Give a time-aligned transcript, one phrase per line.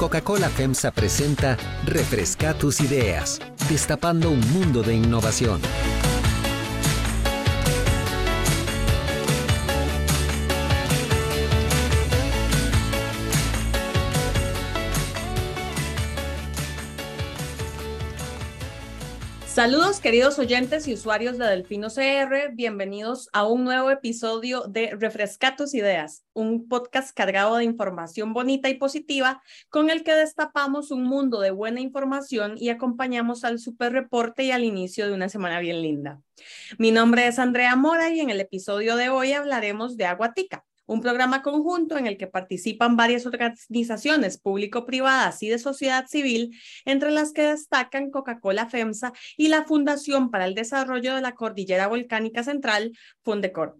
[0.00, 5.60] Coca-Cola FEMSA presenta Refresca tus ideas, destapando un mundo de innovación.
[19.60, 25.54] Saludos queridos oyentes y usuarios de Delfino CR, bienvenidos a un nuevo episodio de Refresca
[25.54, 31.02] tus ideas, un podcast cargado de información bonita y positiva con el que destapamos un
[31.02, 35.60] mundo de buena información y acompañamos al super reporte y al inicio de una semana
[35.60, 36.22] bien linda.
[36.78, 41.00] Mi nombre es Andrea Mora y en el episodio de hoy hablaremos de Aguatica un
[41.00, 47.32] programa conjunto en el que participan varias organizaciones público-privadas y de sociedad civil, entre las
[47.32, 52.90] que destacan Coca-Cola FEMSA y la Fundación para el Desarrollo de la Cordillera Volcánica Central,
[53.22, 53.78] Fundecor.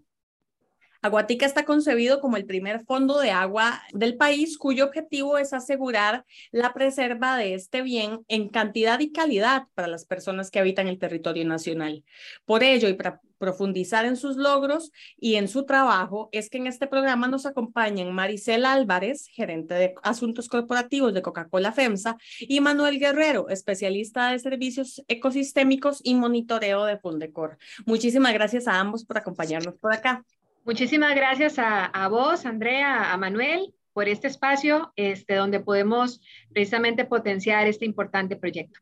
[1.01, 6.25] Aguatica está concebido como el primer fondo de agua del país cuyo objetivo es asegurar
[6.51, 10.99] la preserva de este bien en cantidad y calidad para las personas que habitan el
[10.99, 12.03] territorio nacional.
[12.45, 16.67] Por ello, y para profundizar en sus logros y en su trabajo, es que en
[16.67, 22.99] este programa nos acompañan Maricela Álvarez, gerente de asuntos corporativos de Coca-Cola FEMSA, y Manuel
[22.99, 27.57] Guerrero, especialista de servicios ecosistémicos y monitoreo de Fundecor.
[27.87, 30.23] Muchísimas gracias a ambos por acompañarnos por acá.
[30.63, 36.21] Muchísimas gracias a, vos, Andrea, a Manuel, por este espacio este, donde podemos
[36.53, 38.79] precisamente potenciar este importante proyecto.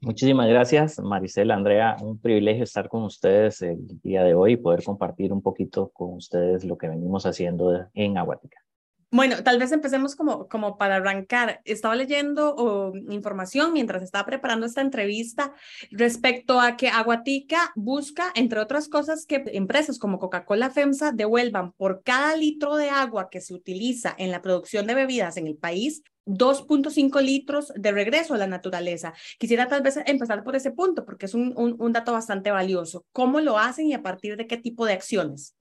[0.00, 1.96] Muchísimas gracias, Maricela, Andrea.
[2.00, 6.14] Un privilegio estar con ustedes el día de hoy y poder compartir un poquito con
[6.14, 8.65] ustedes lo que venimos haciendo en Aguatica.
[9.12, 11.60] Bueno, tal vez empecemos como, como para arrancar.
[11.64, 15.54] Estaba leyendo información mientras estaba preparando esta entrevista
[15.92, 22.02] respecto a que Aguatica busca, entre otras cosas, que empresas como Coca-Cola FEMSA devuelvan por
[22.02, 26.02] cada litro de agua que se utiliza en la producción de bebidas en el país
[26.26, 29.14] 2.5 litros de regreso a la naturaleza.
[29.38, 33.06] Quisiera tal vez empezar por ese punto porque es un, un, un dato bastante valioso.
[33.12, 35.54] ¿Cómo lo hacen y a partir de qué tipo de acciones?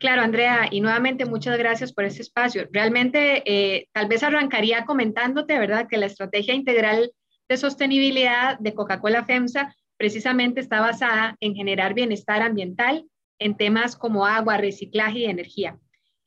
[0.00, 2.66] Claro, Andrea, y nuevamente muchas gracias por este espacio.
[2.72, 7.12] Realmente, eh, tal vez arrancaría comentándote, ¿verdad?, que la estrategia integral
[7.50, 13.04] de sostenibilidad de Coca-Cola FEMSA precisamente está basada en generar bienestar ambiental
[13.38, 15.78] en temas como agua, reciclaje y energía.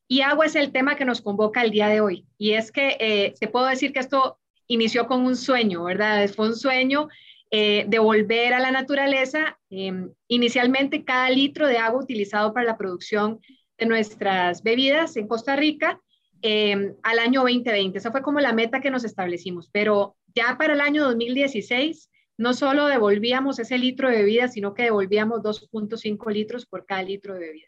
[0.07, 2.27] Y agua es el tema que nos convoca el día de hoy.
[2.37, 6.29] Y es que eh, te puedo decir que esto inició con un sueño, ¿verdad?
[6.29, 7.07] Fue un sueño
[7.49, 9.59] eh, de volver a la naturaleza.
[9.71, 13.39] Em, inicialmente, cada litro de agua utilizado para la producción
[13.77, 15.99] de nuestras bebidas en Costa Rica
[16.41, 17.97] em, al año 2020.
[17.97, 22.53] Esa fue como la meta que nos establecimos, pero ya para el año 2016 no
[22.53, 27.39] solo devolvíamos ese litro de bebida, sino que devolvíamos 2.5 litros por cada litro de
[27.39, 27.67] bebida.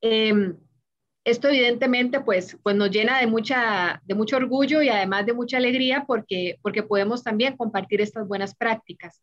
[0.00, 0.56] Em,
[1.24, 5.56] esto evidentemente pues, pues nos llena de, mucha, de mucho orgullo y además de mucha
[5.58, 9.22] alegría porque, porque podemos también compartir estas buenas prácticas.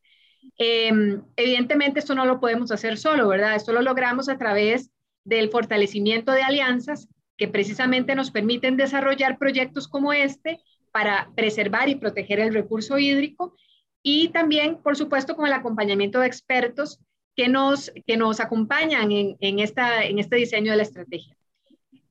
[0.58, 3.56] Em, evidentemente esto no lo podemos hacer solo, ¿verdad?
[3.56, 4.92] Esto lo logramos a través
[5.26, 11.96] del fortalecimiento de alianzas que precisamente nos permiten desarrollar proyectos como este para preservar y
[11.96, 13.54] proteger el recurso hídrico
[14.02, 17.00] y también, por supuesto, con el acompañamiento de expertos
[17.36, 21.36] que nos, que nos acompañan en, en, esta, en este diseño de la estrategia.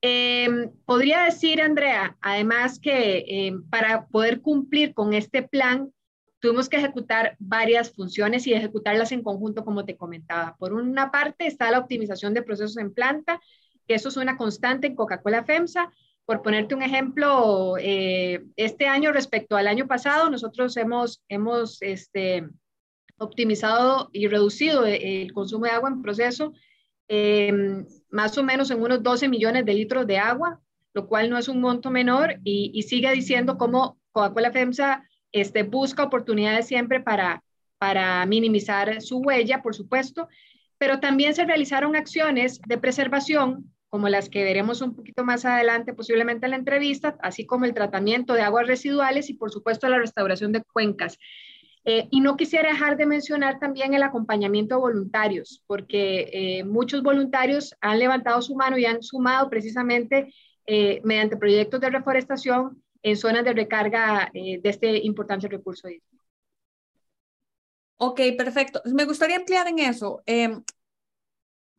[0.01, 5.91] Em, podría decir, Andrea, además que em, para poder cumplir con este plan,
[6.45, 10.55] tuvimos que ejecutar varias funciones y ejecutarlas en conjunto, como te comentaba.
[10.59, 13.41] Por una parte está la optimización de procesos en planta,
[13.87, 15.91] que eso es una constante en Coca-Cola FEMSA.
[16.23, 22.47] Por ponerte un ejemplo, eh, este año respecto al año pasado, nosotros hemos, hemos este,
[23.17, 26.53] optimizado y reducido el consumo de agua en proceso
[27.07, 30.61] em, más o menos en unos 12 millones de litros de agua,
[30.93, 35.03] lo cual no es un monto menor y, y sigue diciendo cómo Coca-Cola FEMSA
[35.35, 37.41] este, busca oportunidades siempre para,
[38.25, 40.27] minimizar su huella, por supuesto,
[40.79, 45.93] pero también se realizaron acciones de preservación, como las que veremos un poquito más adelante,
[45.93, 49.99] posiblemente en la entrevista, así como el tratamiento de aguas residuales y, por supuesto, la
[49.99, 51.19] restauración de cuencas.
[51.83, 57.03] Eh, y no quisiera dejar de mencionar también el acompañamiento a voluntarios, porque eh, muchos
[57.03, 60.33] voluntarios han levantado su mano y han sumado precisamente
[60.65, 66.17] eh, mediante proyectos de reforestación en zonas de recarga eh, de este importante recurso hídrico.
[67.97, 68.81] Ok, perfecto.
[68.85, 70.21] Me gustaría ampliar en eso.
[70.25, 70.63] Em,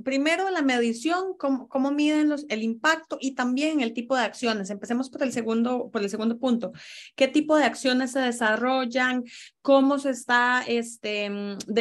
[0.03, 4.71] primero la medición, cómo, cómo miden los, el impacto y también el tipo de acciones.
[4.71, 6.73] Empecemos por el, segundo, por el segundo punto.
[7.15, 9.25] ¿Qué tipo de acciones se desarrollan?
[9.63, 11.31] ¿Cómo se está, este,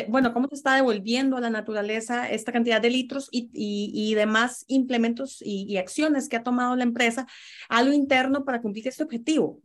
[0.07, 4.65] bueno, cómo se está devolviendo a la naturaleza esta cantidad de litros y, y, demás
[4.67, 7.27] implementos y, y acciones que ha tomado la empresa
[7.69, 9.61] a lo interno para cumplir este objetivo?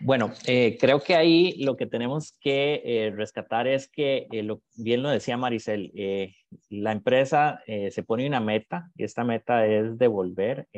[0.00, 4.62] Bueno, eh, creo que ahí lo que tenemos que eh, rescatar es que, eh, lo,
[4.76, 5.92] bien lo decía Maricel,
[6.70, 10.68] la empresa se pone una meta y esta meta es devolver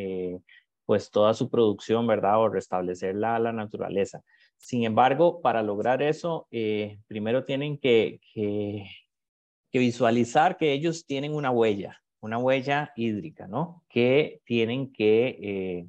[0.87, 2.41] pues toda su producción, ¿verdad?
[2.41, 4.23] O restablecerla a la naturaleza.
[4.57, 6.49] Sin embargo, para lograr eso,
[7.07, 8.87] primero tienen que, que,
[9.71, 13.85] que visualizar que ellos tienen una huella, una huella hídrica, ¿no?
[13.89, 15.87] Que tienen que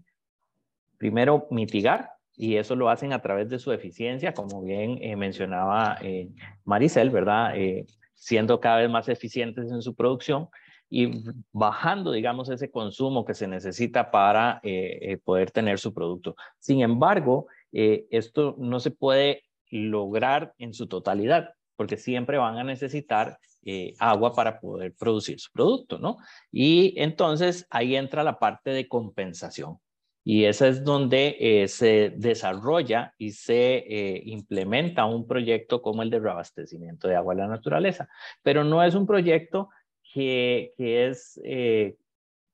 [0.98, 2.10] primero mitigar
[2.42, 6.28] y eso lo hacen a través de su eficiencia, como bien eh, mencionaba eh,
[6.66, 7.56] Maricel, ¿verdad?
[7.56, 7.86] Eh,
[8.16, 10.50] siendo cada vez más eficientes en su producción
[10.90, 14.60] y bajando, digamos, ese consumo que se necesita para
[15.24, 16.36] poder tener su producto.
[16.60, 23.38] Sin embargo, esto no se puede lograr en su totalidad, porque siempre van a necesitar
[24.00, 26.18] agua para poder producir su producto, ¿no?
[26.52, 29.78] Y entonces ahí entra la parte de compensación.
[30.24, 36.10] Y esa es donde eh, se desarrolla y se eh, implementa un proyecto como el
[36.10, 38.08] de reabastecimiento de agua a la naturaleza.
[38.44, 39.70] Pero no es un proyecto
[40.14, 41.96] que, que es eh,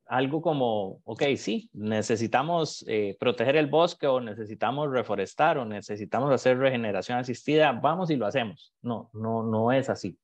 [0.06, 2.86] algo como, ok, sí, necesitamos
[3.19, 8.74] proteger el bosque o necesitamos reforestar o necesitamos hacer regeneración asistida, vamos y lo hacemos.
[8.81, 10.18] No, no, no es así.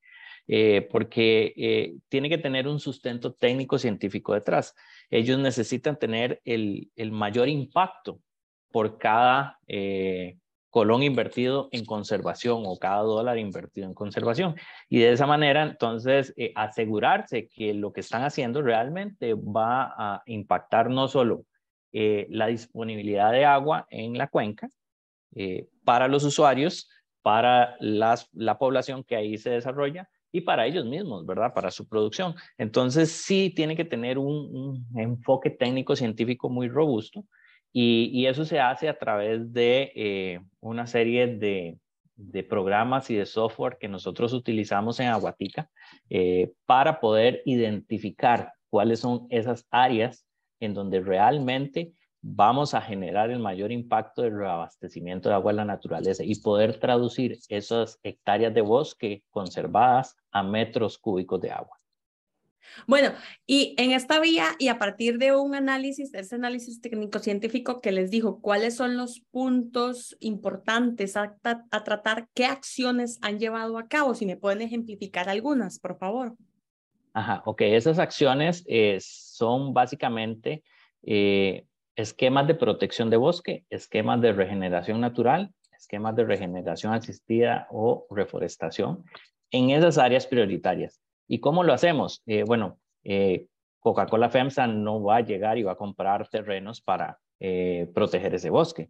[0.91, 4.75] Porque tiene que tener un sustento técnico científico detrás
[5.13, 8.19] ellos necesitan tener el, mayor impacto
[8.71, 10.39] por cada eh,
[10.71, 14.55] colón invertido en conservación o cada dólar invertido en conservación.
[14.89, 20.23] Y de esa manera, entonces, eh, asegurarse que lo que están haciendo realmente va a
[20.25, 21.45] impactar no solo
[21.91, 24.67] eh, la disponibilidad de agua en la cuenca
[25.83, 26.89] para los usuarios,
[27.23, 31.53] para la población que ahí se desarrolla, y para ellos mismos, ¿verdad?
[31.53, 32.33] Para su producción.
[32.57, 37.23] Entonces, sí tiene que tener un, enfoque técnico científico muy robusto
[37.71, 41.77] y, eso se hace a través de eh, una serie de,
[42.49, 45.69] programas y de software que nosotros utilizamos en Aguatica
[46.09, 50.25] eh, para poder identificar cuáles son esas áreas
[50.59, 51.91] en donde realmente
[52.25, 56.79] vamos a generar el mayor impacto del reabastecimiento de agua en la naturaleza y poder
[56.79, 61.77] traducir esas hectáreas de bosque conservadas a metros cúbicos de agua.
[62.87, 63.11] Bueno,
[63.45, 68.09] y en esta vía y a partir de un análisis, ese análisis técnico-científico que les
[68.09, 74.25] dijo cuáles son los puntos importantes a, tratar, qué acciones han llevado a cabo, si
[74.25, 76.35] me pueden ejemplificar algunas, por favor.
[77.11, 80.63] Ajá, ok, esas acciones eh, son básicamente
[81.03, 88.07] eh, esquemas de protección de bosque, esquemas de regeneración natural, esquemas de regeneración asistida o
[88.09, 89.03] reforestación
[89.51, 91.01] en esas áreas prioritarias.
[91.27, 92.21] ¿Y cómo lo hacemos?
[92.25, 93.47] Eh, bueno, eh,
[93.79, 98.49] Coca-Cola FEMSA no va a llegar y va a comprar terrenos para eh, proteger ese
[98.49, 98.89] bosque.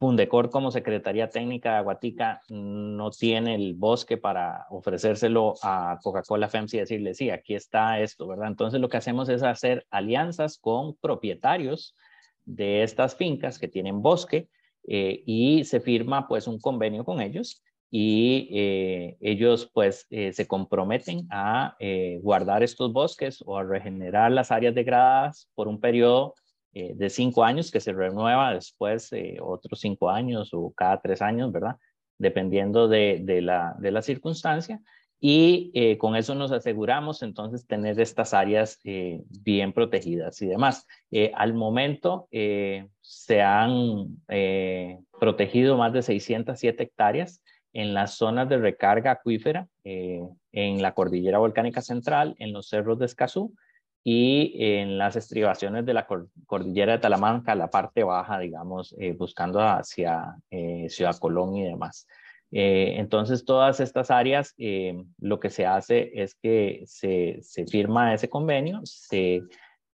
[0.00, 6.72] Fundecor como Secretaría Técnica de Aguatica no tiene el bosque para ofrecérselo a Coca-Cola FEMS
[6.72, 8.48] y decirle, sí, aquí está esto, ¿verdad?
[8.48, 11.94] Entonces lo que hacemos es hacer alianzas con propietarios
[12.46, 14.48] de estas fincas que tienen bosque
[14.88, 20.46] eh, y se firma pues un convenio con ellos y eh, ellos pues eh, se
[20.46, 21.76] comprometen a
[22.22, 26.36] guardar estos bosques o a regenerar las áreas degradadas por un periodo
[26.72, 31.20] eh, de cinco años que se renueva después eh, otros cinco años o cada tres
[31.20, 31.76] años, ¿verdad?
[32.16, 34.80] Dependiendo de, de, la, de la, circunstancia.
[35.18, 40.86] Y eh, con eso nos aseguramos entonces tener estas áreas bien protegidas y demás.
[41.34, 44.16] al momento se han
[45.18, 47.42] protegido más de 607 hectáreas
[47.74, 53.04] en las zonas de recarga acuífera, en la cordillera volcánica central, en los cerros de
[53.04, 53.54] Escazú,
[54.02, 56.06] y en las estribaciones de la
[56.46, 62.06] cordillera de Talamanca, la parte baja, digamos, eh, buscando hacia eh, Ciudad Colón y demás.
[62.50, 64.54] Eh, entonces, todas estas áreas,
[65.18, 69.42] lo que se hace es que se, se firma ese convenio, se,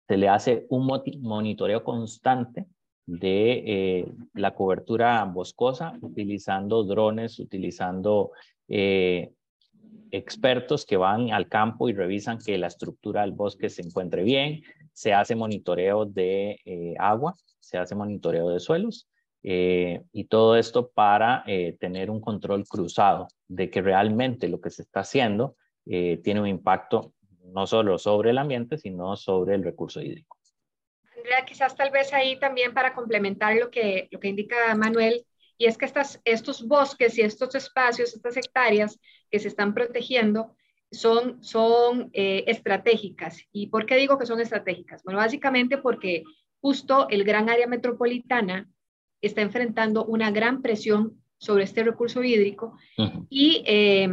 [0.06, 0.86] se, le hace un
[1.20, 2.66] monitoreo constante
[3.06, 8.30] de la cobertura boscosa, utilizando drones, utilizando
[10.10, 14.62] expertos que van al campo y revisan que la estructura del bosque se encuentre bien,
[14.92, 19.08] se hace monitoreo de eh, agua, se hace monitoreo de suelos
[19.42, 24.70] eh, y todo esto para eh, tener un control cruzado de que realmente lo que
[24.70, 25.56] se está haciendo
[25.86, 27.12] tiene un impacto
[27.52, 30.38] no solo sobre el ambiente, sino sobre el recurso hídrico.
[31.14, 35.66] Andrea, quizás tal vez ahí también para complementar lo que, lo que indica Manuel, y
[35.66, 38.98] es que estas, estos bosques y estos espacios, estas hectáreas
[39.34, 40.54] que se están protegiendo,
[40.92, 43.42] son, son eh, estratégicas.
[43.50, 45.02] ¿Y por qué digo que son estratégicas?
[45.02, 46.22] Bueno, básicamente porque
[46.60, 48.70] justo el gran área metropolitana
[49.20, 52.78] está enfrentando una gran presión sobre este recurso hídrico
[53.28, 54.08] y eh,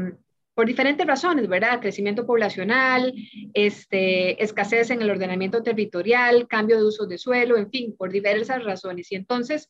[0.55, 1.79] por diferentes razones, ¿verdad?
[1.79, 3.13] Crecimiento poblacional,
[3.53, 8.63] este, escasez en el ordenamiento territorial, cambio de uso de suelo, en fin, por diversas
[8.63, 9.11] razones.
[9.11, 9.69] Y entonces,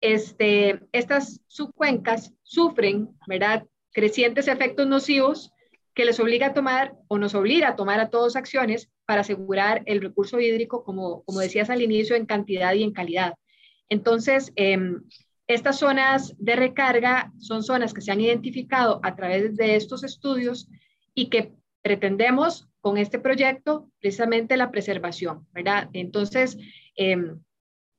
[0.00, 3.64] este, estas subcuencas sufren, ¿verdad?
[3.98, 5.52] Crecientes efectos nocivos
[5.92, 9.82] que les obliga a tomar o nos obliga a tomar a todos acciones para asegurar
[9.86, 13.34] el recurso hídrico, como, como decías al inicio, en cantidad y en calidad.
[13.88, 15.02] Entonces, em,
[15.48, 20.68] estas zonas de recarga son zonas que se han identificado a través de estos estudios
[21.12, 25.90] y que pretendemos con este proyecto precisamente la preservación, ¿verdad?
[25.92, 26.56] Entonces,
[26.94, 27.40] em,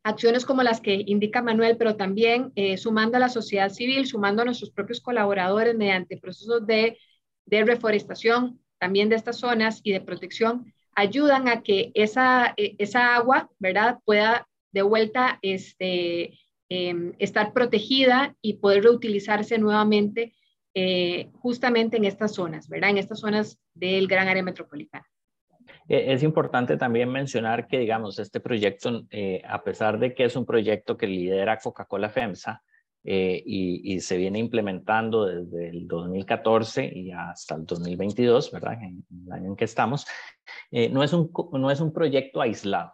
[0.04, 4.42] acciones como las que indica Manuel, pero también eh, sumando a la sociedad civil, sumando
[4.42, 6.98] a nuestros propios colaboradores mediante procesos de,
[7.46, 13.16] de reforestación también de estas zonas y de protección, ayudan a que esa, e, esa
[13.16, 16.40] agua, ¿verdad?, pueda de vuelta este,
[16.72, 20.36] Em, estar protegida y poder reutilizarse nuevamente
[20.76, 22.92] eh, justamente en estas zonas, ¿verdad?
[22.92, 25.08] En estas zonas del gran área metropolitana.
[25.90, 30.36] E, es importante también mencionar que, digamos, este proyecto, eh, a pesar de que es
[30.38, 32.64] un proyecto que lidera Coca-Cola FEMSA
[33.04, 38.82] eh, y, se viene implementando desde el 2014 y hasta el 2022, ¿verdad?
[38.82, 40.06] En, el año en que estamos,
[40.72, 42.94] no, es un, no es un proyecto aislado,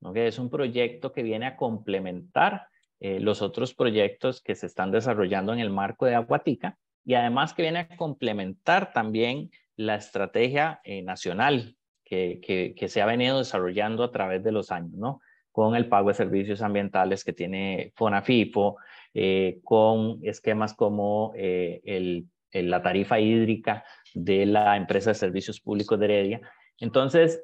[0.00, 0.14] ¿no?
[0.14, 2.68] es un proyecto que viene a complementar
[3.02, 7.54] eh, los otros proyectos que se están desarrollando en el marco de Aguatica y además
[7.54, 11.78] que viene a complementar también la estrategia eh, nacional
[12.10, 15.20] que, que, se ha venido desarrollando a través de los años, ¿no?
[15.52, 18.76] Con el pago de servicios ambientales que tiene FONAFIFO,
[19.14, 26.04] eh, con esquemas como el, la tarifa hídrica de la empresa de servicios públicos de
[26.04, 26.40] Heredia.
[26.78, 27.42] Entonces,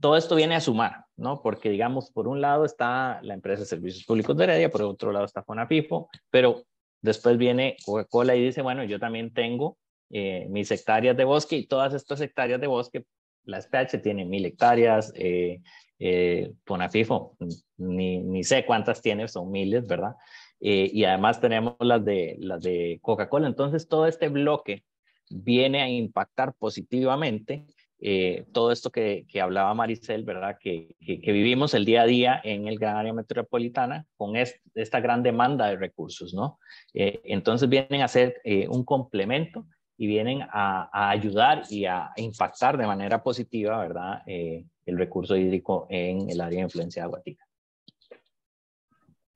[0.00, 1.42] todo esto viene a sumar, ¿no?
[1.42, 5.12] Porque, digamos, por un lado está la empresa de servicios públicos de Heredia, por otro
[5.12, 6.64] lado está Fonafifo, pero
[7.00, 9.78] después viene Coca-Cola y dice, bueno, yo también tengo
[10.10, 13.04] eh, mis hectáreas de bosque y todas estas hectáreas de bosque,
[13.46, 15.60] la SPH tiene mil hectáreas, eh,
[15.98, 17.36] eh, Fonafifo,
[17.78, 20.14] ni, ni, sé cuántas tiene, son miles, ¿verdad?
[20.60, 23.46] Eh, y además tenemos las de, las de Coca-Cola.
[23.46, 24.84] Entonces, todo este bloque
[25.30, 27.66] viene a impactar positivamente
[27.98, 30.58] eh, todo esto que, que, hablaba Maricel, ¿verdad?
[30.60, 35.22] Que, que, vivimos el día a día en el gran área metropolitana con esta gran
[35.22, 36.58] demanda de recursos, ¿no?
[36.92, 42.86] Eh, entonces vienen a ser un complemento y vienen a, ayudar y a impactar de
[42.86, 44.22] manera positiva, ¿verdad?
[44.26, 47.45] el recurso hídrico en el área de influencia aguatica.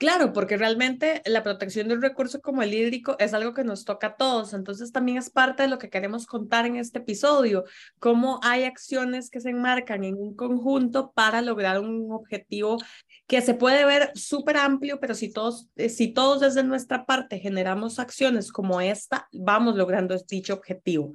[0.01, 3.85] Claro, porque realmente la protección de un recurso como el hídrico es algo que nos
[3.85, 7.65] toca a todos, entonces también es parte de lo que queremos contar en este episodio,
[7.99, 12.79] cómo hay acciones que se enmarcan en un conjunto para lograr un objetivo
[13.27, 17.39] que se puede ver súper amplio, pero si todos, eh, si todos desde nuestra parte
[17.39, 21.13] generamos acciones como esta, vamos logrando dicho objetivo.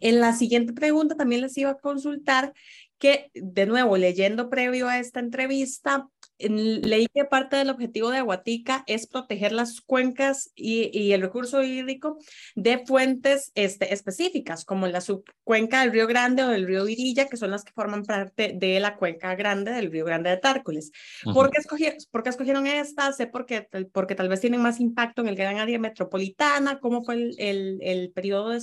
[0.00, 2.52] En la siguiente pregunta también les iba a consultar
[2.98, 8.84] que, de nuevo, leyendo previo a esta entrevista, leí que parte del objetivo de Aguatica
[8.86, 12.18] es proteger las cuencas y, el recurso hídrico
[12.54, 17.36] de fuentes este, específicas, como la subcuenca del Río Grande o del Río Virilla, que
[17.36, 20.92] son las que forman parte de la cuenca grande del Río Grande de Tárcoles.
[21.24, 23.16] ¿Por, qué escogieron, ¿Por qué escogieron estas?
[23.16, 27.14] Sé porque, porque tal vez tienen más impacto en el gran área metropolitana, cómo fue
[27.14, 28.60] el, el, el periodo de,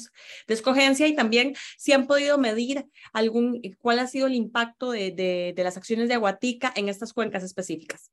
[0.47, 5.11] de, escogencia y también si han podido medir algún, cuál ha sido el impacto de,
[5.11, 8.11] de, de las acciones de Aguatica en estas cuencas específicas específicas.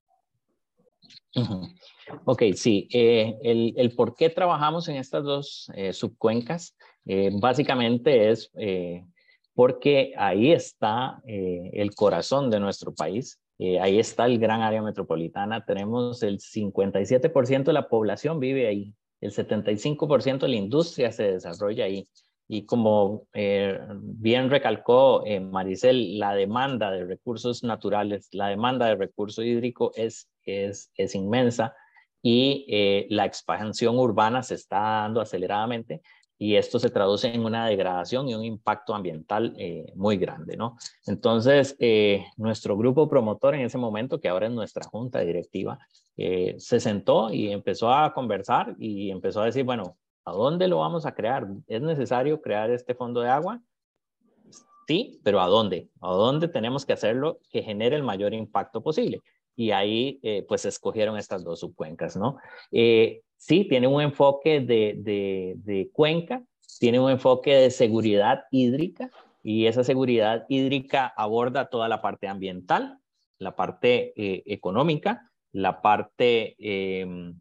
[2.24, 2.88] Ok, sí.
[2.92, 6.76] Eh, el, el, por qué trabajamos en estas dos eh, subcuencas
[7.06, 8.50] eh, básicamente es
[9.54, 13.38] porque ahí está el corazón de nuestro país.
[13.80, 15.64] ahí está el gran área metropolitana.
[15.64, 18.94] Tenemos el 57% de la población vive ahí.
[19.20, 22.08] El 75% de la industria se desarrolla ahí.
[22.52, 28.96] Y como eh, bien recalcó eh, Maricel, la demanda de recursos naturales, la demanda de
[28.96, 31.76] recurso hídrico es, es, es inmensa
[32.20, 36.02] y eh, la expansión urbana se está dando aceleradamente
[36.38, 39.54] y esto se traduce en una degradación y un impacto ambiental
[39.94, 40.76] muy grande, ¿no?
[41.06, 41.76] Entonces,
[42.38, 45.78] nuestro grupo promotor en ese momento, que ahora es nuestra junta directiva,
[46.16, 51.06] se sentó y empezó a conversar y empezó a decir, bueno, ¿A dónde lo vamos
[51.06, 51.46] a crear?
[51.66, 53.62] ¿Es necesario crear este fondo de agua?
[54.86, 55.88] Sí, pero ¿a dónde?
[56.00, 59.20] ¿A dónde tenemos que hacerlo que genere el mayor impacto posible?
[59.56, 62.38] Y ahí, eh, pues, escogieron estas dos subcuencas, ¿no?
[62.72, 66.42] Eh, sí, tiene un enfoque de, de, de cuenca,
[66.78, 69.10] tiene un enfoque de seguridad hídrica,
[69.42, 72.98] y esa seguridad hídrica aborda toda la parte ambiental,
[73.38, 77.38] la parte eh, económica, la parte em,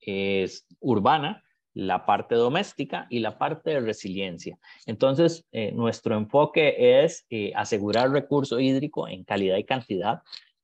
[0.00, 1.43] es urbana,
[1.74, 4.56] la parte doméstica y la parte de resiliencia.
[4.86, 10.22] Entonces, eh, nuestro enfoque es eh, asegurar recurso hídrico en calidad y cantidad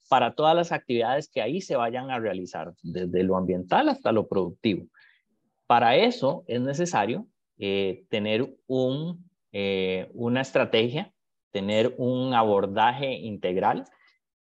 [0.09, 4.29] para todas las actividades que ahí se vayan a realizar, desde lo ambiental hasta lo
[4.29, 4.87] productivo.
[5.67, 7.27] Para eso es necesario
[7.59, 8.57] tener
[9.53, 11.13] eh, una estrategia,
[11.53, 13.85] tener un abordaje integral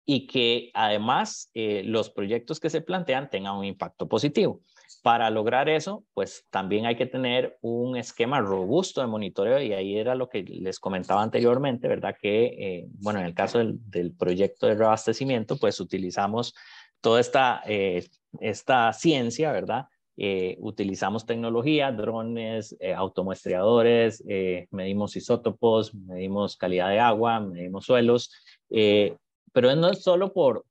[0.06, 4.62] y que además los proyectos que se plantean tengan un impacto positivo.
[5.04, 9.98] Para lograr eso, pues también hay que tener un esquema robusto de monitoreo y ahí
[9.98, 12.16] era lo que les comentaba anteriormente, ¿verdad?
[12.20, 16.56] Que, eh, bueno, en el caso del, proyecto de reabastecimiento, pues utilizamos
[17.02, 17.62] toda esta,
[18.40, 19.86] esta ciencia, ¿verdad?
[20.20, 28.32] Eh, utilizamos tecnología, drones, eh, automuestreadores, eh, medimos isótopos, medimos calidad de agua, medimos suelos,
[28.68, 30.66] pero no es solo por,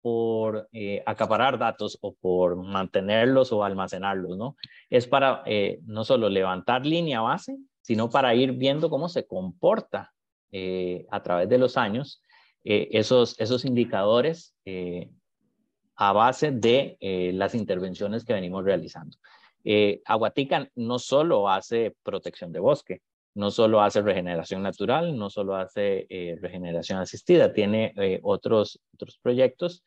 [0.00, 0.68] por
[1.06, 4.56] acaparar datos o por mantenerlos o almacenarlos, ¿no?
[4.90, 5.42] Es para
[5.84, 10.12] no solo levantar línea base, sino para ir viendo cómo se comporta
[11.10, 12.22] a través de los años
[12.64, 14.54] esos, esos indicadores
[15.98, 19.16] a base de eh, las intervenciones que venimos realizando.
[19.64, 23.02] Eh, Aguatica no solo hace protección de bosque,
[23.34, 29.84] no solo hace regeneración natural, no solo hace eh, regeneración asistida, tiene otros, otros proyectos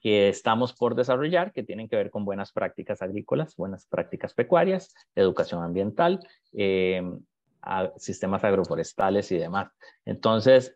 [0.00, 4.94] que estamos por desarrollar que tienen que ver con buenas prácticas agrícolas, buenas prácticas pecuarias,
[5.14, 6.20] educación ambiental,
[7.96, 9.72] sistemas agroforestales y demás.
[10.04, 10.74] Entonces,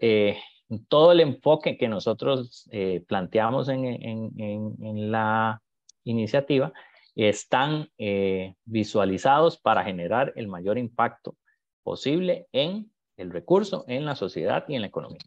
[0.88, 5.62] todo el enfoque que nosotros eh, planteamos en, la
[6.04, 6.72] iniciativa
[7.14, 11.36] están eh, visualizados para generar el mayor impacto
[11.82, 15.20] posible en el recurso, en la sociedad y en la economía.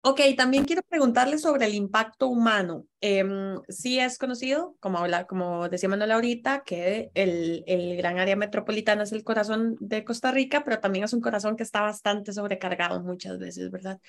[0.00, 2.86] Ok, también quiero preguntarle sobre el impacto humano.
[3.00, 3.24] Eh,
[3.68, 9.02] sí es conocido, como, habla, como decía Manuel ahorita, que el, el gran área metropolitana
[9.02, 13.02] es el corazón de Costa Rica, pero también es un corazón que está bastante sobrecargado
[13.02, 14.00] muchas veces, ¿verdad?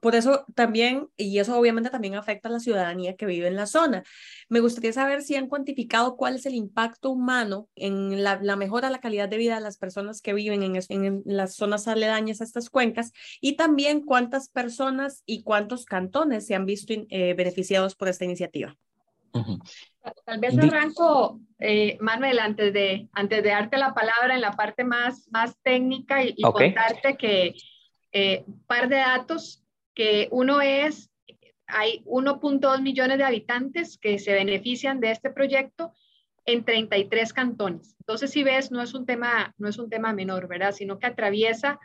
[0.00, 3.66] Por eso también, y eso obviamente también afecta a la ciudadanía que vive en la
[3.66, 4.02] zona.
[4.48, 8.92] Me gustaría saber si han cuantificado cuál es el impacto humano en la, mejora de
[8.92, 12.44] la calidad de vida de las personas que viven en, en, las zonas aledañas a
[12.44, 18.08] estas cuencas y también cuántas personas y cuántos cantones se han visto eh, beneficiados por
[18.08, 18.76] esta iniciativa.
[20.24, 24.84] Tal vez arranco, eh, Manuel, antes de, antes de darte la palabra en la parte
[24.84, 27.54] más, más técnica y, contarte que
[28.12, 29.62] eh, un par de datos
[29.98, 31.10] que uno es,
[31.66, 35.92] hay 1.2 millones de habitantes que se benefician de este proyecto
[36.46, 37.96] en 33 cantones.
[37.98, 40.70] Entonces, si ves, no es un tema, no es un tema menor, ¿verdad?
[40.70, 41.80] Sino que atraviesa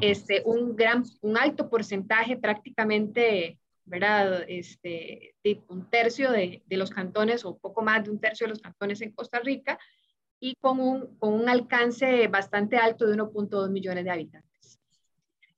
[0.00, 4.46] este, un gran, un alto porcentaje, prácticamente, ¿verdad?
[4.48, 5.34] Este,
[5.68, 9.02] un tercio de, de, los cantones o poco más de un tercio de los cantones
[9.02, 9.78] en Costa Rica
[10.40, 14.47] y con un, con un alcance bastante alto de 1.2 millones de habitantes.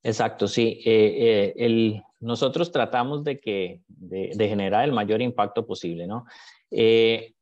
[0.03, 0.81] Exacto, sí.
[0.85, 6.25] Eh, eh, nosotros tratamos de, que, de, generar el mayor impacto posible, ¿no?
[6.71, 7.35] Eh,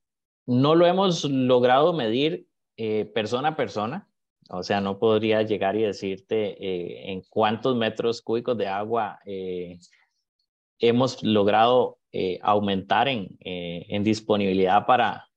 [0.47, 2.47] no lo hemos logrado medir
[3.12, 4.09] persona a persona,
[4.51, 9.18] o sea, no podría llegar y decirte en cuántos metros cúbicos de agua
[10.79, 11.99] hemos logrado
[12.40, 15.27] aumentar en, en disponibilidad para,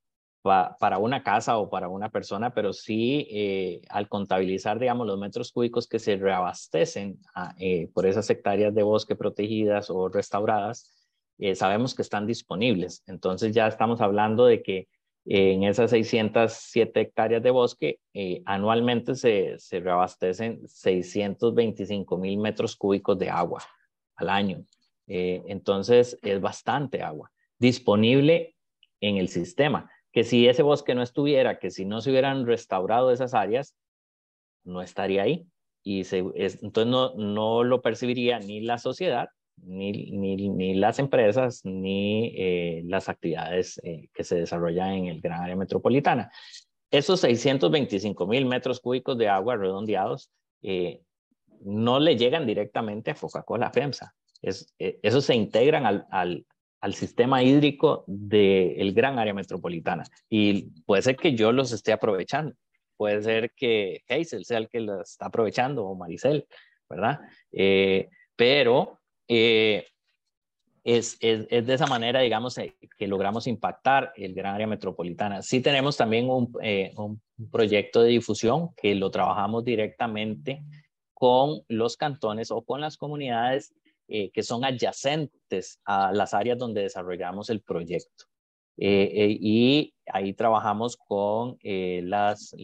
[0.42, 5.52] para una casa o para una persona, pero sí eh, al contabilizar, digamos, los metros
[5.52, 10.90] cúbicos que se reabastecen ah, eh, por esas hectáreas de bosque protegidas o restauradas,
[11.38, 13.04] eh, sabemos que están disponibles.
[13.06, 14.88] Entonces ya estamos hablando de que
[15.24, 18.00] en esas 607 hectáreas de bosque
[18.44, 23.62] anualmente se, se reabastecen 625 mil metros cúbicos de agua
[24.16, 24.66] al año.
[25.06, 28.56] entonces es bastante agua disponible
[29.00, 33.10] en el sistema que si ese bosque no estuviera, que si no se hubieran restaurado
[33.10, 33.74] esas áreas,
[34.64, 35.46] no estaría ahí.
[35.82, 41.64] Y se, entonces no, no lo percibiría ni la sociedad, ni, ni, ni las empresas,
[41.64, 46.30] ni eh, las actividades eh, que se desarrollan en el gran área metropolitana.
[46.90, 50.30] Esos 625 mil metros cúbicos de agua redondeados
[50.62, 51.00] eh,
[51.64, 54.14] no le llegan directamente a Coca-Cola FEMSA.
[54.42, 56.44] Es, esos se integran al, al,
[56.82, 60.04] al sistema hídrico del gran área metropolitana.
[60.28, 62.54] Y puede ser que yo los esté aprovechando
[63.02, 66.46] puede ser que Hazel sea el que la está aprovechando o Maricel,
[66.88, 67.18] ¿verdad?
[67.50, 69.86] Eh, pero eh,
[70.84, 75.42] es, es, es, de esa manera, digamos, eh, que logramos impactar el gran área metropolitana.
[75.42, 76.56] Sí tenemos también un,
[76.96, 80.62] un proyecto de difusión que lo trabajamos directamente
[81.12, 83.74] con los cantones o con las comunidades
[84.32, 88.26] que son adyacentes a las áreas donde desarrollamos el proyecto.
[88.76, 92.54] y ahí trabajamos con las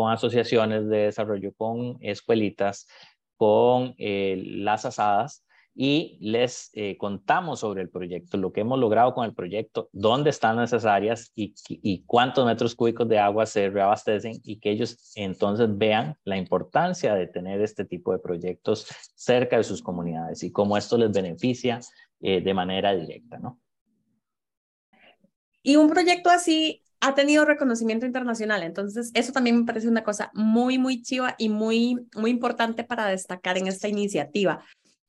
[0.00, 2.88] con asociaciones de desarrollo, con escuelitas,
[3.36, 5.44] con eh, las asadas
[5.82, 10.28] y les eh, contamos sobre el proyecto, lo que hemos logrado con el proyecto, dónde
[10.28, 15.68] están esas áreas y, cuántos metros cúbicos de agua se reabastecen y que ellos entonces
[15.78, 20.76] vean la importancia de tener este tipo de proyectos cerca de sus comunidades y cómo
[20.76, 21.80] esto les beneficia
[22.20, 23.58] eh, de manera directa, ¿no?
[25.62, 28.62] Y un proyecto así ha tenido reconocimiento internacional.
[28.62, 33.06] Entonces, eso también me parece una cosa muy, muy chiva y muy, muy importante para
[33.06, 34.62] destacar en esta iniciativa.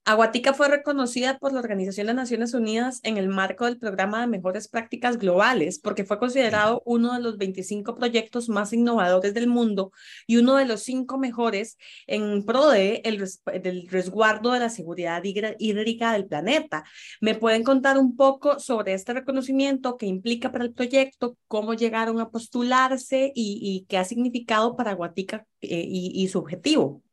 [0.03, 4.27] Aguatica fue reconocida por la Organización de Naciones Unidas en el marco del programa de
[4.27, 9.91] mejores prácticas globales porque fue considerado uno de los 25 proyectos más innovadores del mundo
[10.25, 13.23] y uno de los cinco mejores en pro de el
[13.61, 16.83] del resguardo de la seguridad hídrica del planeta.
[17.21, 22.19] ¿Me pueden contar un poco sobre este reconocimiento, qué implica para el proyecto, cómo llegaron
[22.19, 27.03] a postularse y, qué ha significado para Aguatica eh, y, su objetivo?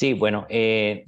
[0.00, 1.04] Sí, bueno, eh,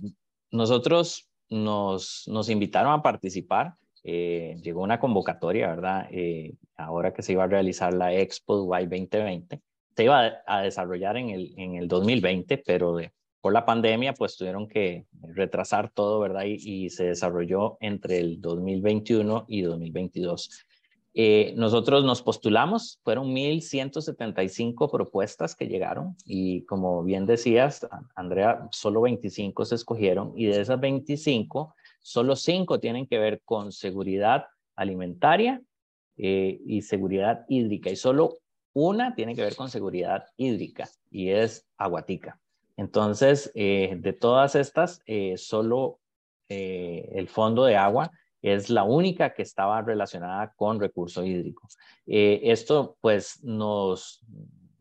[0.51, 3.77] nosotros nos, nos invitaron a participar.
[4.05, 6.09] Eh, llegó una convocatoria, ¿verdad?
[6.11, 9.63] Eh, ahora que se iba a realizar la Expo Dubai 2020.
[9.97, 12.99] Se iba a, desarrollar en el, en el 2020, pero
[13.41, 16.45] por la pandemia, pues tuvieron que retrasar todo, ¿verdad?
[16.45, 20.67] Y se desarrolló entre el 2021 y 2022.
[21.15, 29.03] Eh, nosotros nos postulamos, fueron 1.175 propuestas que llegaron y como bien decías, Andrea, solo
[29.03, 35.61] 25 se escogieron y de esas 25, solo 5 tienen que ver con seguridad alimentaria
[36.17, 38.39] eh, y seguridad hídrica y solo
[38.73, 42.41] una tiene que ver con seguridad hídrica y es Aguatica.
[42.79, 45.03] Entonces, eh, de todas estas,
[45.37, 45.99] solo
[46.49, 48.11] el fondo de agua
[48.43, 51.69] es la única que estaba relacionada con recurso hídrico.
[52.07, 54.21] Eh, esto pues nos,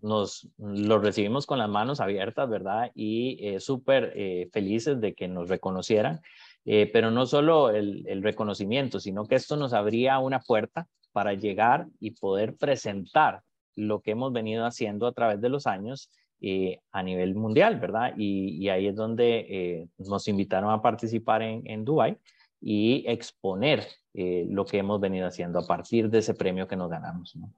[0.01, 2.91] nos lo recibimos con las manos abiertas, ¿verdad?
[2.95, 6.21] Y eh, súper eh, felices de que nos reconocieran,
[6.63, 11.87] pero no solo el, el, reconocimiento, sino que esto nos abría una puerta para llegar
[11.99, 13.41] y poder presentar
[13.75, 16.11] lo que hemos venido haciendo a través de los años
[16.91, 18.13] a nivel mundial, ¿verdad?
[18.15, 22.15] Y, y ahí es donde nos invitaron a participar en, en Dubái
[22.61, 26.89] y exponer eh, lo que hemos venido haciendo a partir de ese premio que nos
[26.89, 27.35] ganamos.
[27.35, 27.51] ¿no?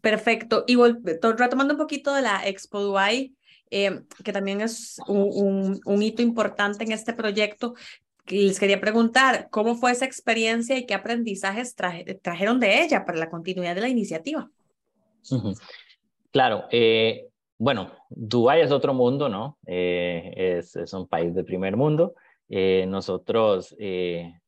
[0.00, 0.64] Perfecto.
[0.66, 3.34] Y retomando un poquito de la Expo Dubai,
[3.70, 7.74] eh, que también es un, un, hito importante en este proyecto,
[8.26, 13.30] les quería preguntar cómo fue esa experiencia y qué aprendizajes trajeron de ella para la
[13.30, 14.50] continuidad de la iniciativa.
[16.30, 19.58] Claro, eh, bueno, Dubái es otro mundo, ¿no?
[19.66, 22.14] es, es, un país de primer mundo.
[22.54, 24.38] Eh, nosotros eh,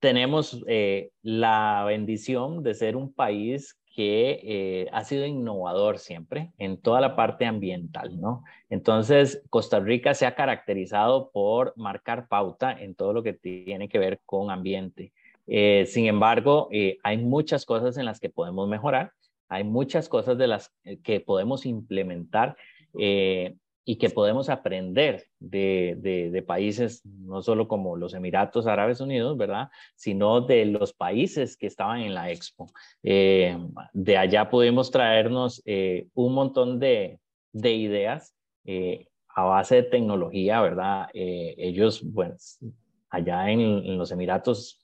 [0.00, 7.00] tenemos eh, la bendición de ser un país que ha sido innovador siempre en toda
[7.00, 8.44] la parte ambiental, ¿no?
[8.68, 13.98] Entonces, Costa Rica se ha caracterizado por marcar pauta en todo lo que tiene que
[13.98, 15.14] ver con ambiente.
[15.46, 16.68] sin embargo,
[17.02, 19.12] hay muchas cosas en las que podemos mejorar,
[19.48, 20.70] hay muchas cosas de las
[21.02, 22.54] que podemos implementar
[23.88, 25.96] y que podemos aprender de,
[26.32, 29.70] de, países, no solo como los Emiratos Árabes Unidos, ¿verdad?
[29.94, 32.66] Sino de los países que estaban en la expo.
[33.04, 33.56] Eh,
[33.92, 37.20] de allá pudimos traernos eh, un montón de,
[37.52, 41.06] de ideas eh, a base de tecnología, ¿verdad?
[41.14, 42.34] ellos, bueno,
[43.08, 44.82] allá en, en, los Emiratos,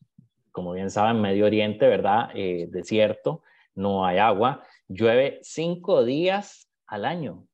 [0.53, 2.33] como bien saben, Medio Oriente, ¿verdad?
[2.69, 3.43] desierto,
[3.75, 7.49] no hay agua, llueve cinco días al año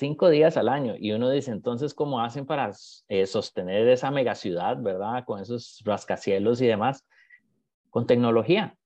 [0.00, 0.94] cinco días al año.
[0.98, 2.72] Y uno dice, entonces, ¿cómo hacen para
[3.08, 5.24] eh, sostener esa megaciudad, verdad?
[5.26, 7.06] Con esos rascacielos y demás.
[7.90, 8.76] Con tecnología,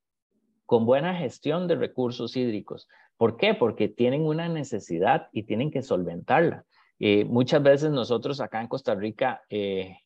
[0.66, 2.88] con buena gestión de recursos hídricos.
[3.16, 3.54] ¿Por qué?
[3.54, 6.64] Porque tienen una necesidad y tienen que solventarla.
[6.98, 9.98] Eh, muchas veces nosotros acá en Costa Rica eh,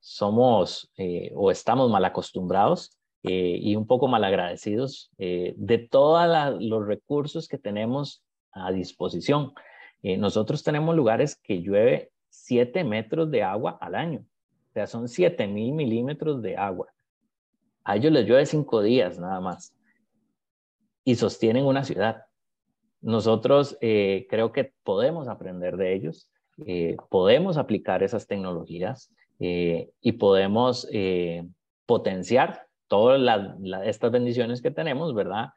[0.00, 0.90] somos
[1.34, 8.24] o estamos mal acostumbrados y un poco mal agradecidos de todos los recursos que tenemos
[8.52, 9.52] a disposición.
[10.02, 14.20] Eh, nosotros tenemos lugares que llueve 7 metros de agua al año.
[14.70, 16.88] O sea, son 7 mil milímetros de agua.
[17.84, 19.74] A ellos les llueve 5 días nada más.
[21.04, 22.24] Y sostienen una ciudad.
[23.02, 26.28] nosotros eh, creo que podemos aprender de ellos,
[26.66, 30.86] eh, podemos aplicar esas tecnologías y podemos
[31.86, 33.22] potenciar todas
[33.86, 35.50] estas bendiciones que tenemos, ¿verdad?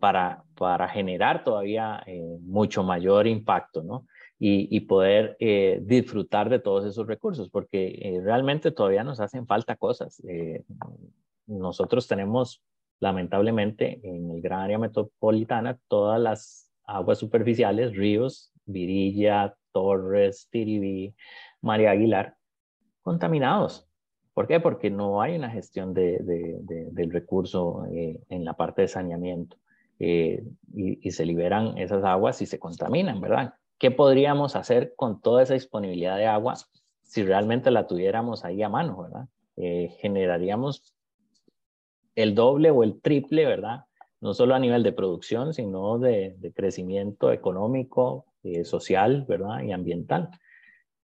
[0.00, 2.02] Para, para generar todavía
[2.40, 4.06] mucho mayor impacto, ¿no?
[4.40, 9.76] y, poder eh, disfrutar de todos esos recursos, porque eh, realmente todavía nos hacen falta
[9.76, 10.22] cosas.
[10.28, 10.64] Eh,
[11.46, 12.62] nosotros tenemos,
[13.00, 21.14] lamentablemente, en el gran área metropolitana, todas las aguas superficiales, ríos, Virilla, Torres, Tiribí,
[21.60, 22.36] María Aguilar,
[23.02, 23.87] contaminados.
[24.38, 24.60] ¿Por qué?
[24.60, 26.18] Porque no hay una gestión de,
[26.92, 29.56] del recurso en la parte de saneamiento.
[29.98, 30.38] y,
[30.76, 33.54] y, se liberan esas aguas y se contaminan, ¿verdad?
[33.78, 36.54] ¿qué podríamos hacer con toda esa disponibilidad de agua
[37.02, 39.28] si realmente la tuviéramos ahí a mano, verdad?
[39.56, 40.94] Eh, generaríamos
[42.14, 43.86] el doble o el triple, ¿verdad?
[44.20, 49.62] No solo a nivel de producción, sino de, crecimiento económico, eh, social, ¿verdad?
[49.62, 50.30] Y ambiental.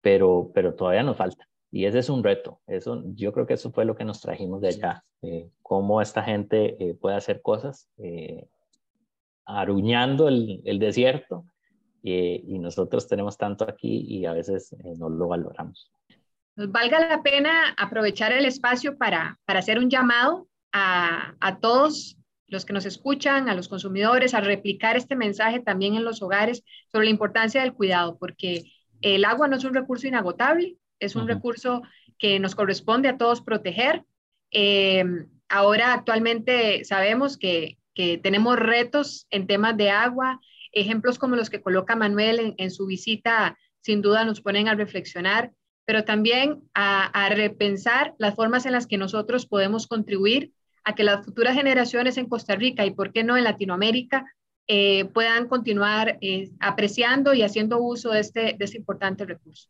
[0.01, 1.47] Pero, pero todavía nos falta.
[1.73, 2.61] Y ese es un reto.
[2.67, 5.03] Eso, yo creo que eso fue lo que nos trajimos de allá.
[5.23, 7.89] Eh, cómo esta gente puede hacer cosas
[9.45, 11.45] aruñando el, el desierto
[12.03, 15.91] eh, y nosotros tenemos tanto aquí y a veces eh, no lo valoramos.
[16.55, 22.17] Nos valga la pena aprovechar el espacio para, para hacer un llamado a, a todos
[22.47, 26.63] los que nos escuchan, a los consumidores, a replicar este mensaje también en los hogares
[26.91, 28.63] sobre la importancia del cuidado, porque
[29.01, 31.81] el agua no es un recurso inagotable, es un recurso
[32.17, 34.03] que nos corresponde a todos proteger.
[34.51, 35.03] Eh,
[35.49, 40.39] ahora actualmente sabemos que, que tenemos retos en temas de agua,
[40.73, 45.51] Ejemplos como los que coloca Manuel en, su visita sin duda nos ponen a reflexionar,
[45.85, 50.51] pero también a, repensar las formas en las que nosotros podemos contribuir
[50.83, 54.25] a que las futuras generaciones en Costa Rica y, por qué no, en Latinoamérica
[54.67, 59.69] eh, puedan continuar eh, apreciando y haciendo uso de este, de este importante recurso.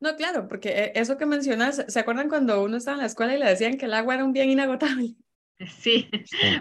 [0.00, 3.34] No, claro, porque eh, eso que mencionas, ¿se acuerdan cuando uno estaba en la escuela
[3.34, 5.16] y le decían que el agua era un bien inagotable?
[5.66, 6.08] Sí,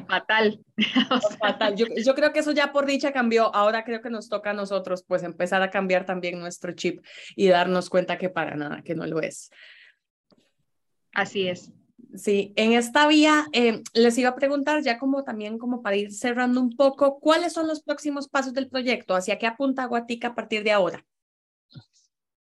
[0.08, 0.60] fatal.
[1.40, 1.76] fatal.
[1.76, 3.54] Yo, creo que eso ya por dicha cambió.
[3.54, 7.48] Ahora creo que nos toca a nosotros pues empezar a cambiar también nuestro chip y
[7.48, 9.52] darnos cuenta que para nada, que no lo es.
[11.14, 11.72] Así es.
[12.16, 16.12] Sí, en esta vía eh, les iba a preguntar ya como también como para ir
[16.12, 19.16] cerrando un poco, ¿cuáles son los próximos pasos del proyecto?
[19.16, 21.06] ¿Hacia qué apunta Aguatica a partir de ahora?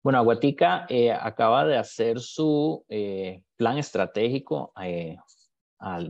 [0.07, 4.73] Bueno, Aguatica eh, acaba de hacer su eh, plan estratégico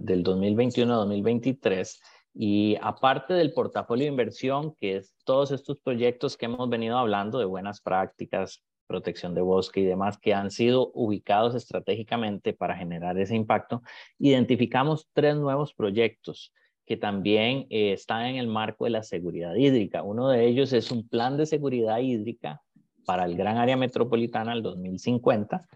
[0.00, 2.02] del 2021 a 2023.
[2.34, 7.38] Y aparte del portafolio de inversión, que es todos estos proyectos que hemos venido hablando
[7.38, 13.18] de buenas prácticas, protección de bosque y demás, que han sido ubicados estratégicamente para generar
[13.18, 13.80] ese impacto,
[14.18, 16.52] identificamos tres nuevos proyectos
[16.84, 20.02] que también eh, están en el marco de la seguridad hídrica.
[20.02, 22.60] Uno de ellos es un plan de seguridad hídrica
[23.06, 25.66] para el gran área metropolitana al 2050,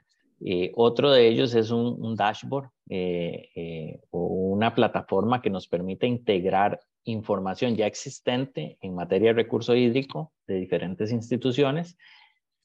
[0.42, 6.06] eh, otro de ellos es un, dashboard eh, eh, o una plataforma que nos permite
[6.06, 11.96] integrar información ya existente en materia de recurso hídrico de diferentes instituciones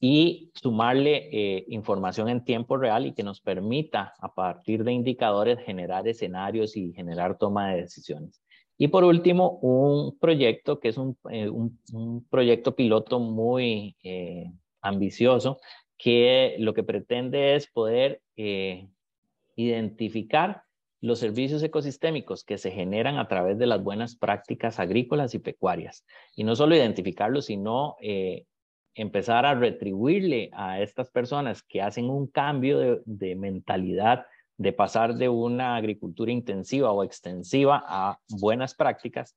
[0.00, 6.06] y sumarle información en tiempo real y que nos permita a partir de indicadores generar
[6.06, 8.42] escenarios y generar toma de decisiones.
[8.78, 13.96] Y por último, un proyecto que es un, un proyecto piloto muy
[14.82, 15.58] ambicioso
[15.98, 18.88] que lo que pretende es poder eh,
[19.54, 20.62] identificar
[21.00, 26.04] los servicios ecosistémicos que se generan a través de las buenas prácticas agrícolas y pecuarias.
[26.34, 28.44] Y no solo identificarlos, sino eh,
[28.94, 34.24] empezar a retribuirle a estas personas que hacen un cambio de, de, mentalidad
[34.58, 39.36] de pasar de una agricultura intensiva o extensiva a buenas prácticas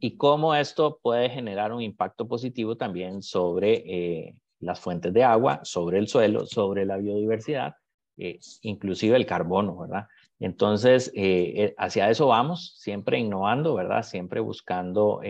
[0.00, 5.60] y cómo esto puede generar un impacto positivo también sobre eh, las fuentes de agua,
[5.62, 7.74] sobre el suelo, sobre la biodiversidad,
[8.16, 10.06] eh, inclusive el carbono, ¿verdad?
[10.38, 14.02] Entonces, eh, eh, hacia eso vamos, siempre innovando, ¿verdad?
[14.02, 15.20] Siempre buscando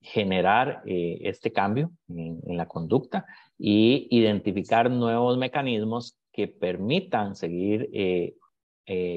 [0.00, 3.24] generar este cambio en, la conducta
[3.56, 7.90] y identificar nuevos mecanismos que permitan seguir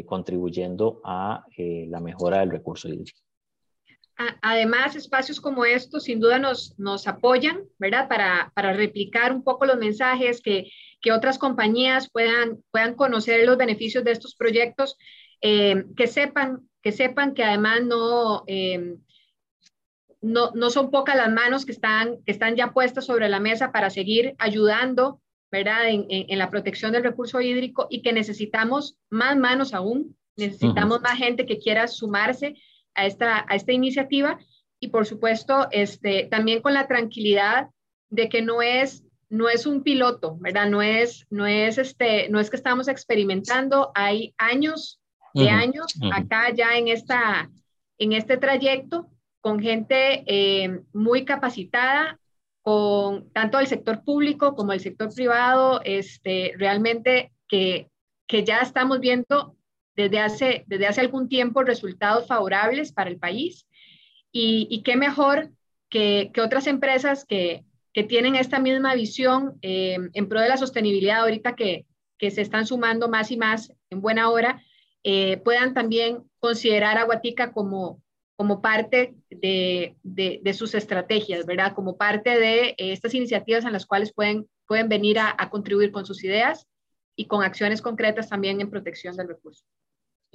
[0.06, 3.20] contribuyendo a la mejora del recurso hídrico.
[4.42, 8.08] Además, espacios como estos sin duda nos, nos apoyan, ¿verdad?
[8.08, 13.58] Para, para replicar un poco los mensajes, que, que otras compañías puedan, puedan conocer los
[13.58, 14.98] beneficios de estos proyectos,
[15.42, 18.96] eh, que, sepan, que sepan que además no, eh,
[20.22, 23.74] no, no, son pocas las manos que están, que están ya puestas sobre la mesa
[23.74, 25.22] para seguir ayudando,
[25.56, 25.88] ¿verdad?
[25.88, 31.18] En, en, la protección del recurso hídrico y que necesitamos más manos aún, necesitamos más
[31.18, 32.56] gente que quiera sumarse
[32.94, 34.38] a esta, a esta iniciativa.
[34.82, 37.70] Y por supuesto, este, también con la tranquilidad
[38.10, 40.70] de que no es, no es un piloto, ¿verdad?
[40.70, 45.00] No es, no es, este, no es que estamos experimentando, hay años
[45.34, 47.50] de años acá ya en, esta,
[47.98, 49.10] en este trayecto
[49.42, 52.20] con gente eh, muy capacitada,
[52.66, 57.92] con tanto el sector público como el sector privado, este, realmente que,
[58.26, 59.56] que ya estamos viendo
[59.96, 63.68] desde hace, desde hace algún tiempo resultados favorables para el país.
[64.32, 65.52] Y, y qué mejor
[65.92, 70.58] que, que otras empresas que, que, tienen esta misma visión eh, en pro de la
[70.58, 71.86] sostenibilidad ahorita que,
[72.18, 74.60] que se están sumando más y más en buena hora,
[75.04, 78.02] eh, puedan también considerar a Guatica como,
[78.36, 81.74] como parte de, de, sus estrategias, ¿verdad?
[81.74, 86.06] Como parte de estas iniciativas en las cuales pueden, pueden venir a, a contribuir con
[86.06, 86.68] sus ideas
[87.16, 89.64] y con acciones concretas también en protección del recurso.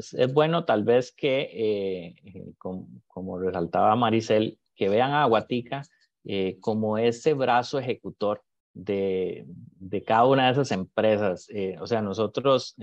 [0.01, 5.27] Pues, es bueno tal vez que, eh, eh, como, como, resaltaba Maricel, que vean a
[5.27, 5.83] Guatica
[6.25, 11.49] eh, como ese brazo ejecutor de, de, cada una de esas empresas.
[11.79, 12.77] o sea, nosotros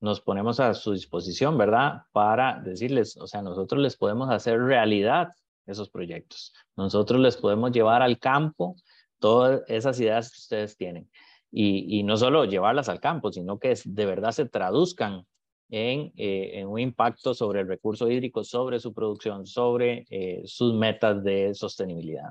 [0.00, 2.02] nos ponemos a su disposición, ¿verdad?
[2.12, 5.28] Para decirles, o sea, nosotros les podemos hacer realidad
[5.66, 6.52] esos proyectos.
[6.76, 8.76] Nosotros les podemos llevar al campo
[9.18, 11.10] todas esas ideas que ustedes tienen.
[11.52, 15.26] Y, y no solo llevarlas al campo, sino que de verdad se traduzcan
[15.70, 20.74] en, eh, en, un impacto sobre el recurso hídrico, sobre su producción, sobre eh, sus
[20.74, 22.30] metas de sostenibilidad.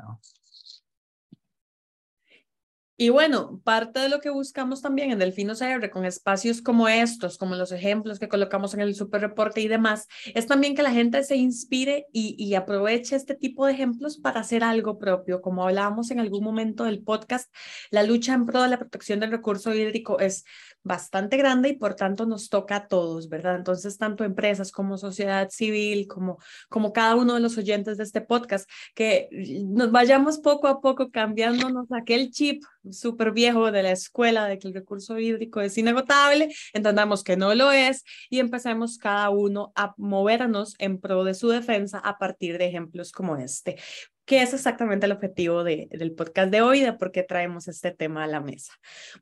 [3.02, 7.38] Y bueno, parte de lo que buscamos también en Delfino CR con espacios como estos,
[7.38, 10.92] como los ejemplos que colocamos en el super reporte y demás, es también que la
[10.92, 15.42] gente se inspire y, y aproveche este tipo de ejemplos para hacer algo propio.
[15.42, 17.50] Como hablábamos en algún momento del podcast,
[17.90, 20.44] la lucha en pro de la protección del recurso hídrico es
[20.84, 23.56] bastante grande y por tanto nos toca a todos, ¿verdad?
[23.56, 28.20] Entonces, tanto empresas como sociedad civil, como, como cada uno de los oyentes de este
[28.20, 29.30] podcast, que
[29.68, 32.62] nos vayamos poco a poco cambiándonos aquel chip
[32.93, 37.54] súper viejo de la escuela de que el recurso hídrico es inagotable, entendamos que no
[37.56, 42.58] lo es y empecemos cada uno a movernos en pro de su defensa a partir
[42.58, 43.78] de ejemplos como este
[44.25, 47.89] que es exactamente el objetivo de, del podcast de hoy, de por qué traemos este
[47.89, 48.73] tema a la mesa.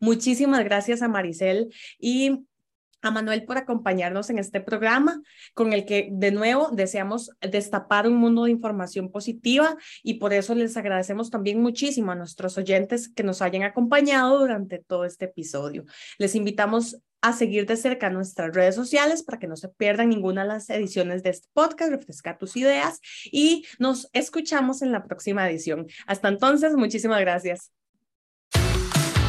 [0.02, 2.46] Muchísimas gracias a Maricel y
[3.02, 5.22] a Manuel por acompañarnos en este programa
[5.54, 10.56] con el que de nuevo deseamos destapar un mundo de información positiva y por eso
[10.56, 15.86] les agradecemos también muchísimo a nuestros oyentes que nos hayan acompañado durante todo este episodio.
[16.18, 20.44] Les invitamos a seguir de cerca nuestras redes sociales para que no se pierdan ninguna
[20.44, 25.50] de las ediciones de este podcast, refrescar tus ideas y nos escuchamos en la próxima
[25.50, 25.88] edición.
[26.06, 27.72] Hasta entonces, muchísimas gracias.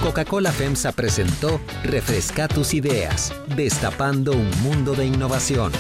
[0.09, 5.71] Coca-Cola FEMSA presentó Refresca tus ideas, destapando un mundo de innovación.